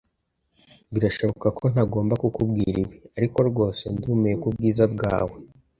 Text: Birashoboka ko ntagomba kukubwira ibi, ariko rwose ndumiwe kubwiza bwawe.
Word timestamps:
Birashoboka 0.93 1.47
ko 1.57 1.63
ntagomba 1.73 2.13
kukubwira 2.21 2.77
ibi, 2.83 2.95
ariko 3.17 3.37
rwose 3.49 3.83
ndumiwe 3.93 4.35
kubwiza 4.43 4.83
bwawe. 4.93 5.35